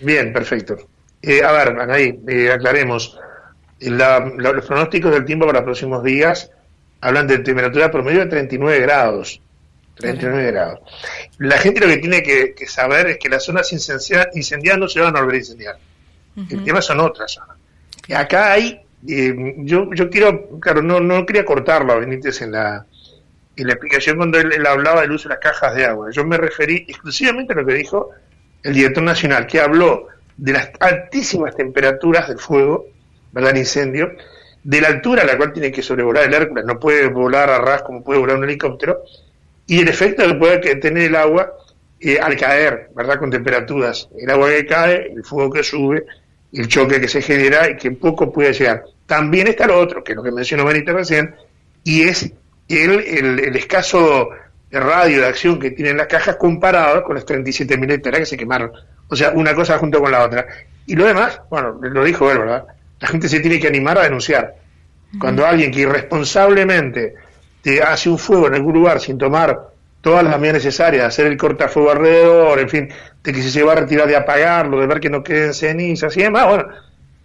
Bien, 0.01 0.33
perfecto. 0.33 0.77
Eh, 1.23 1.43
a 1.43 1.53
ver, 1.53 1.69
Anaí, 1.81 2.21
eh, 2.29 2.53
aclaremos. 2.53 3.19
los 3.81 4.65
pronósticos 4.67 5.13
del 5.13 5.25
tiempo 5.25 5.47
para 5.47 5.61
los 5.61 5.65
próximos 5.65 6.03
días 6.03 6.51
hablan 7.01 7.27
de 7.27 7.39
temperatura 7.39 7.91
promedio 7.91 8.21
de 8.21 8.27
39 8.27 8.81
grados. 8.81 9.41
39 9.97 10.53
grados. 10.53 10.81
La 11.39 11.59
gente 11.59 11.81
lo 11.81 11.89
que 11.89 11.97
tiene 11.99 12.23
que, 12.23 12.67
saber 12.67 13.09
es 13.09 13.19
que 13.19 13.29
las 13.29 13.45
zonas 13.45 13.73
incendiadas 13.73 14.79
no 14.79 14.89
se 14.89 15.01
van 15.01 15.17
a 15.17 15.21
volver 15.21 15.37
a 15.37 15.39
incendiar. 15.39 15.79
El 16.51 16.63
tema 16.63 16.81
son 16.81 17.01
otras 17.01 17.33
zonas. 17.33 17.57
Acá 18.15 18.53
hay, 18.53 18.81
eh, 19.09 19.55
yo, 19.59 19.93
yo 19.93 20.09
quiero, 20.09 20.61
claro, 20.61 20.83
no, 20.83 21.01
no 21.01 21.27
quería 21.27 21.45
cortarlo 21.45 21.93
a 21.93 21.99
Benítez 21.99 22.41
en 22.43 22.53
la, 22.53 22.87
en 23.59 23.67
la 23.67 23.73
explicación 23.73 24.17
cuando 24.17 24.39
él, 24.39 24.67
hablaba 24.67 25.03
del 25.03 25.13
uso 25.13 25.29
de 25.29 25.35
las 25.35 25.43
cajas 25.43 25.75
de 25.75 25.85
agua. 25.85 26.11
Yo 26.13 26.25
me 26.25 26.37
referí 26.37 26.87
exclusivamente 26.89 27.53
a 27.53 27.57
lo 27.57 27.67
que 27.67 27.75
dijo 27.75 28.11
el 28.63 28.73
director 28.73 29.03
nacional, 29.03 29.47
que 29.47 29.61
habló 29.61 30.07
de 30.37 30.53
las 30.53 30.71
altísimas 30.79 31.57
temperaturas 31.57 32.29
del 32.29 32.39
fuego, 32.39 32.87
¿verdad? 33.33 33.51
El 33.51 33.59
incendio, 33.59 34.13
de 34.63 34.81
la 34.81 34.89
altura 34.89 35.23
a 35.23 35.27
la 35.27 35.37
cual 35.37 35.53
tiene 35.53 35.73
que 35.73 35.83
sobrevolar 35.83 36.25
el 36.25 36.35
Hércules, 36.35 36.65
no 36.65 36.79
puede 36.79 37.09
volar 37.09 37.51
a 37.51 37.59
ras 37.59 37.83
como 37.83 38.05
puede 38.05 38.21
volar 38.21 38.37
un 38.37 38.45
helicóptero, 38.45 39.03
y 39.67 39.81
el 39.81 39.89
efecto 39.89 40.27
que 40.27 40.35
puede 40.35 40.77
tener 40.77 41.05
el 41.05 41.17
agua 41.17 41.53
eh, 42.01 42.19
al 42.21 42.37
caer, 42.37 42.91
¿verdad? 42.95 43.19
Con 43.19 43.31
temperaturas. 43.31 44.09
El 44.17 44.31
agua 44.31 44.51
que 44.51 44.67
cae, 44.67 45.13
el 45.13 45.25
fuego 45.25 45.51
que 45.51 45.65
sube, 45.65 46.07
el 46.53 46.69
choque 46.69 47.01
que 47.01 47.09
se 47.09 47.23
genera 47.23 47.69
y 47.69 47.77
que 47.77 47.91
poco 47.91 48.33
puede 48.33 48.53
llegar. 48.53 48.85
También 49.07 49.49
está 49.49 49.67
lo 49.67 49.79
otro, 49.79 50.05
que 50.05 50.13
es 50.13 50.17
lo 50.17 50.23
que 50.23 50.31
mencionó 50.31 50.65
Benito 50.65 50.93
recién, 50.93 51.35
y 51.83 52.03
es 52.03 52.33
el, 52.69 53.39
el, 53.41 53.57
escaso 53.57 54.31
radio 54.71 55.23
de 55.23 55.27
acción 55.27 55.59
que 55.59 55.71
tienen 55.71 55.97
las 55.97 56.07
cajas 56.07 56.37
comparado 56.37 57.03
con 57.03 57.15
las 57.15 57.25
37.000 57.25 57.93
hectáreas 57.93 58.21
que 58.21 58.27
se 58.27 58.37
quemaron. 58.37 58.73
O 59.09 59.17
sea, 59.17 59.31
una 59.31 59.55
cosa 59.55 59.79
junto 59.79 60.01
con 60.01 60.13
la 60.13 60.25
otra. 60.25 60.47
Y 60.87 60.95
lo 60.95 61.07
demás, 61.07 61.41
bueno, 61.51 61.79
lo 61.81 62.05
dijo 62.05 62.31
él, 62.31 62.39
¿verdad? 62.39 62.65
La 63.01 63.09
gente 63.09 63.29
se 63.29 63.41
tiene 63.41 63.59
que 63.59 63.69
animar 63.69 63.99
a 63.99 64.03
denunciar. 64.03 64.57
Cuando 65.19 65.47
alguien 65.47 65.71
que 65.71 65.81
irresponsablemente 65.81 67.15
te 67.63 67.83
hace 67.83 68.11
un 68.11 68.19
fuego 68.19 68.49
en 68.49 68.55
algún 68.55 68.75
lugar 68.75 69.01
sin 69.01 69.17
tomar 69.17 69.59
todas 70.01 70.23
las 70.23 70.39
medidas 70.39 70.65
necesarias, 70.65 71.07
hacer 71.07 71.27
el 71.27 71.37
cortafuego 71.37 71.91
alrededor, 71.91 72.59
en 72.59 72.69
fin, 72.69 72.89
de 73.23 73.33
que 73.33 73.43
se 73.43 73.63
va 73.63 73.73
a 73.73 73.77
retirar 73.77 74.07
de 74.07 74.17
apagarlo, 74.17 74.81
de 74.81 74.87
ver 74.87 75.01
que 75.01 75.11
no 75.11 75.23
queden 75.23 75.55
cenizas 75.55 76.17
y 76.17 76.23
demás, 76.23 76.47
bueno, 76.47 76.69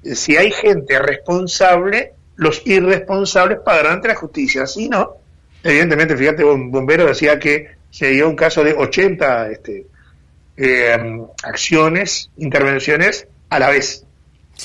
si 0.04 0.36
hay 0.38 0.52
gente 0.52 0.98
responsable, 1.00 2.14
los 2.36 2.66
irresponsables 2.66 3.60
pagarán 3.60 3.94
ante 3.94 4.08
la 4.08 4.16
justicia, 4.16 4.66
si 4.66 4.90
no, 4.90 5.18
evidentemente, 5.64 6.18
fíjate, 6.18 6.44
un 6.44 6.70
bombero 6.70 7.06
decía 7.08 7.40
que 7.40 7.68
se 7.90 8.10
dio 8.10 8.30
un 8.30 8.36
caso 8.36 8.64
de 8.64 8.74
80 8.74 9.52
este, 9.52 9.88
eh, 10.58 11.22
acciones, 11.44 12.30
intervenciones 12.38 13.28
a 13.50 13.60
la 13.60 13.70
vez. 13.70 14.06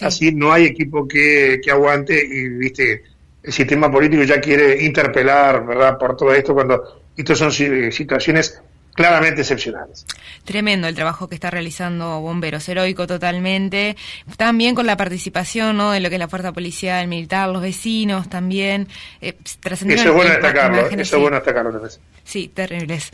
Así 0.00 0.32
no 0.32 0.52
hay 0.52 0.66
equipo 0.66 1.06
que, 1.06 1.60
que 1.62 1.70
aguante 1.70 2.22
y, 2.22 2.48
viste, 2.48 3.02
el 3.42 3.52
sistema 3.52 3.90
político 3.90 4.22
ya 4.24 4.40
quiere 4.40 4.82
interpelar, 4.84 5.64
¿verdad?, 5.64 5.98
por 5.98 6.16
todo 6.16 6.34
esto 6.34 6.54
cuando 6.54 7.02
estas 7.16 7.38
son 7.38 7.50
situaciones 7.50 8.61
claramente 8.98 9.42
excepcionales. 9.42 10.04
Tremendo 10.44 10.88
el 10.88 10.94
trabajo 10.96 11.28
que 11.28 11.37
está 11.37 11.50
realizando 11.50 12.20
Bomberos, 12.20 12.68
heroico 12.68 13.06
totalmente. 13.06 13.96
También 14.37 14.74
con 14.74 14.87
la 14.87 14.96
participación 14.96 15.76
¿no? 15.76 15.92
de 15.92 16.00
lo 16.00 16.08
que 16.08 16.16
es 16.16 16.18
la 16.18 16.26
fuerza 16.26 16.52
policial, 16.52 17.06
militar, 17.06 17.48
los 17.48 17.62
vecinos 17.62 18.28
también. 18.28 18.88
Eh, 19.20 19.37
eso 19.44 19.87
es 19.87 20.12
bueno 20.12 20.32
destacarlo, 20.32 20.87
eso 20.88 21.16
es 21.16 21.22
bueno 21.22 21.37
destacarlo. 21.37 21.88
Sí, 22.24 22.48
terribles. 22.48 23.06